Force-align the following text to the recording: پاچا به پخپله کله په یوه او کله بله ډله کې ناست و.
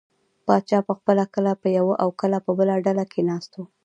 پاچا 0.45 0.77
به 0.81 0.83
پخپله 0.87 1.25
کله 1.33 1.51
په 1.61 1.67
یوه 1.77 1.93
او 2.03 2.09
کله 2.21 2.37
بله 2.59 2.75
ډله 2.85 3.05
کې 3.11 3.21
ناست 3.29 3.51
و. 3.55 3.59